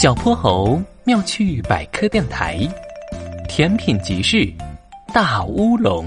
[0.00, 2.66] 小泼猴妙趣百科电台，
[3.46, 4.50] 甜品集市，
[5.12, 6.06] 大乌龙。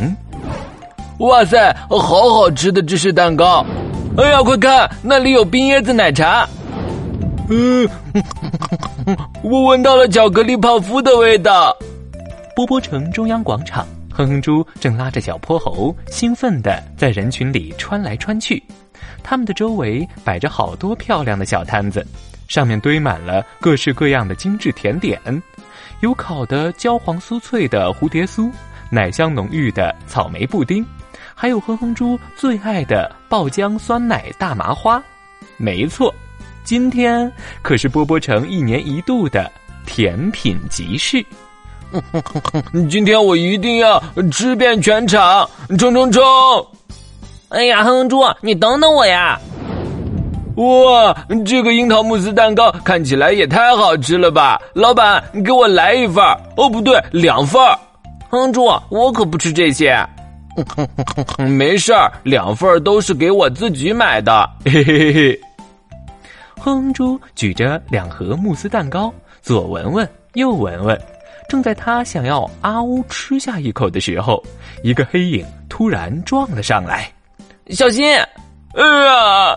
[1.20, 3.64] 哇塞，好好吃的芝士蛋糕！
[4.18, 6.50] 哎呀，快看，那里有冰椰子奶茶。
[7.52, 7.88] 嗯，
[9.46, 11.78] 我闻到了巧克力泡芙的味道。
[12.56, 18.64] 波波城中央广场，哼哼猪正拉着小泼猴，兴奋的在人群里穿来穿去。
[19.22, 22.04] 他们的周围摆着好多漂亮的小摊子，
[22.48, 25.20] 上面堆满了各式各样的精致甜点，
[26.02, 28.52] 有烤的焦黄酥脆的蝴蝶酥，
[28.90, 30.86] 奶香浓郁的草莓布丁，
[31.34, 35.02] 还有哼哼猪最爱的爆浆酸奶大麻花。
[35.58, 36.14] 没错，
[36.64, 39.50] 今天可是波波城一年一度的
[39.86, 41.26] 甜品集市。
[42.90, 44.02] 今天我一定要
[44.32, 46.24] 吃遍全场，冲冲冲！
[47.50, 49.40] 哎呀，哼哼猪，你等等我呀！
[50.56, 54.62] 哇，这个樱桃慕斯蛋糕看起来也太好吃了吧！
[54.74, 56.24] 老板，给我来一份
[56.56, 57.60] 哦，不对，两份
[58.30, 59.98] 哼哼猪，我可不吃这些。
[61.50, 64.48] 没事儿，两份都是给我自己买的。
[64.64, 65.42] 嘿嘿嘿嘿。
[66.60, 71.00] 哼猪举着两盒慕斯蛋糕，左闻闻，右闻闻。
[71.50, 74.42] 正在他想要啊呜吃下一口的时候，
[74.84, 77.12] 一个黑影突然撞了上来。
[77.70, 78.06] 小心！
[78.76, 79.56] 哎呀！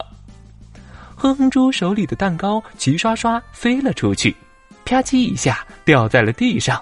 [1.17, 4.37] 哼哼猪手里的蛋糕齐刷刷飞了出去，
[4.85, 6.81] 啪叽一下掉在了地上。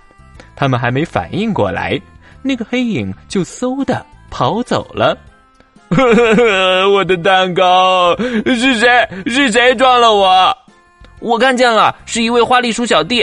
[0.57, 1.99] 他们还没反应过来，
[2.43, 5.17] 那个黑影就嗖的跑走了。
[6.93, 9.09] 我的蛋糕是谁？
[9.27, 10.57] 是谁撞了我？
[11.21, 13.23] 我看见了，是一位花栗鼠小弟。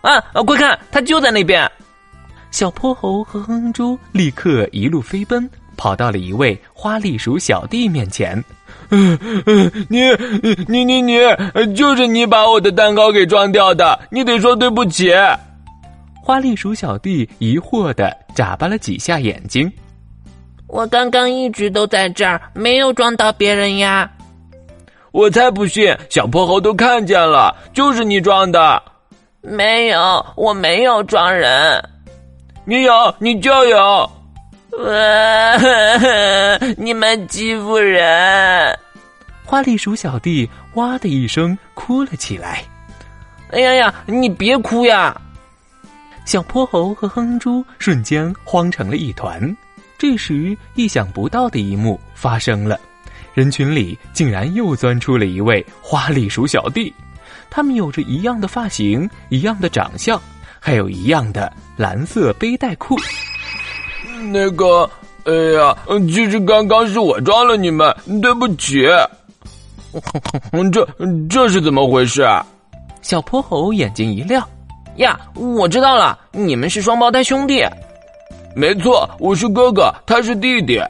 [0.00, 0.42] 啊啊！
[0.42, 1.68] 快看，他就在那边！
[2.50, 5.50] 小泼猴和哼哼猪立刻一路飞奔。
[5.76, 8.42] 跑到了一位花栗鼠小弟面前，
[8.90, 10.02] 嗯嗯，你
[10.68, 11.18] 你你你，
[11.74, 15.12] 就是你把我的蛋糕给撞掉的，你得说对不起。
[16.22, 19.70] 花栗鼠小弟疑惑的眨巴了几下眼睛，
[20.66, 24.10] 我刚刚一直都在这儿，没有撞到别人呀。
[25.12, 28.82] 我才不信，小泼猴都看见了，就是你撞的。
[29.42, 31.82] 没有，我没有撞人。
[32.64, 34.10] 你有，你就有。
[34.78, 35.56] 哇！
[36.76, 38.78] 你们欺负人！
[39.44, 42.64] 花栗鼠小弟哇的一声哭了起来。
[43.50, 45.20] 哎呀呀，你别哭呀！
[46.24, 49.56] 小泼猴和哼哼猪瞬间慌成了一团。
[49.96, 52.80] 这时，意想不到的一幕发生了：
[53.32, 56.92] 人群里竟然又钻出了一位花栗鼠小弟。
[57.48, 60.20] 他们有着一样的发型、一样的长相，
[60.58, 62.96] 还有一样的蓝色背带裤。
[64.32, 64.88] 那个，
[65.24, 65.76] 哎呀，
[66.08, 68.86] 其实刚刚是我撞了你们，对不起。
[70.72, 70.88] 这
[71.28, 72.26] 这是怎么回事？
[73.02, 74.46] 小泼猴眼睛一亮，
[74.96, 77.64] 呀，我知道了，你们是双胞胎兄弟。
[78.56, 80.80] 没错，我是哥哥，他是弟弟。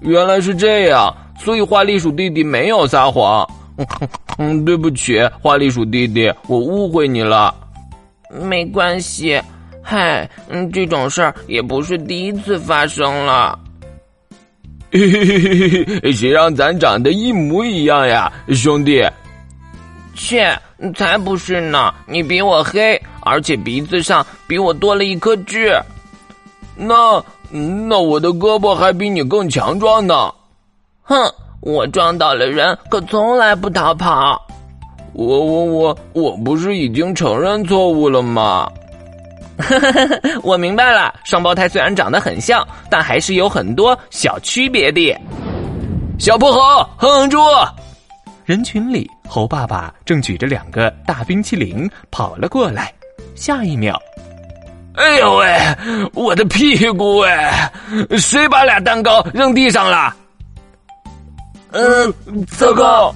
[0.00, 3.46] 原来是这样，所以花栗鼠弟弟没有撒谎。
[4.38, 7.54] 嗯， 对不起，花栗鼠弟弟，我误会你了。
[8.30, 9.40] 没关系。
[9.86, 13.56] 嗨，嗯，这种事儿也不是第一次发生了。
[14.90, 19.04] 嘿嘿嘿嘿嘿，谁让咱长得一模一样呀，兄弟？
[20.14, 20.58] 切，
[20.94, 21.92] 才不是呢！
[22.06, 25.78] 你比我黑，而且鼻子上比我多了一颗痣。
[26.76, 30.32] 那那我的胳膊还比你更强壮呢。
[31.02, 31.16] 哼，
[31.60, 34.40] 我撞倒了人，可从来不逃跑。
[35.12, 38.70] 我我我我不是已经承认错误了吗？
[40.42, 45.16] 我明白了，双胞胎虽然长得很像，但还是有很多小区别的。
[46.18, 46.60] 小泼猴，
[46.96, 47.38] 哼哼猪，
[48.44, 52.92] 人群里，猴爸爸正举着两个大冰淇淋跑了过来。
[53.34, 54.00] 下一秒，
[54.94, 55.56] 哎呦喂，
[56.14, 57.72] 我的屁股哎！
[58.18, 60.14] 谁把俩蛋糕扔地上了？
[61.72, 62.14] 嗯，
[62.46, 63.14] 糟糕。